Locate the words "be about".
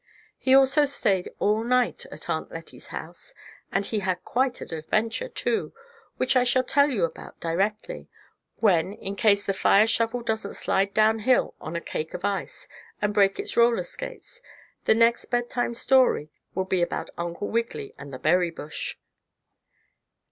16.65-17.11